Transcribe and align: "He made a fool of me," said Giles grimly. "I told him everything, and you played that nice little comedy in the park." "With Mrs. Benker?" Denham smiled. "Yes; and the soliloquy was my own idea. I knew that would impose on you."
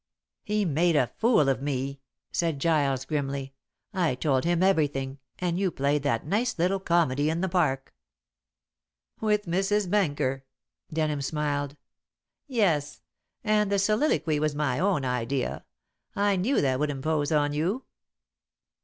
"He 0.43 0.65
made 0.65 0.95
a 0.95 1.11
fool 1.19 1.47
of 1.47 1.61
me," 1.61 2.01
said 2.31 2.57
Giles 2.57 3.05
grimly. 3.05 3.53
"I 3.93 4.15
told 4.15 4.45
him 4.45 4.63
everything, 4.63 5.19
and 5.37 5.59
you 5.59 5.69
played 5.69 6.01
that 6.01 6.25
nice 6.25 6.57
little 6.57 6.79
comedy 6.79 7.29
in 7.29 7.41
the 7.41 7.47
park." 7.47 7.93
"With 9.19 9.45
Mrs. 9.45 9.87
Benker?" 9.87 10.43
Denham 10.91 11.21
smiled. 11.21 11.77
"Yes; 12.47 13.03
and 13.43 13.71
the 13.71 13.77
soliloquy 13.77 14.39
was 14.39 14.55
my 14.55 14.79
own 14.79 15.05
idea. 15.05 15.65
I 16.15 16.35
knew 16.35 16.61
that 16.61 16.79
would 16.79 16.89
impose 16.89 17.31
on 17.31 17.53
you." 17.53 17.83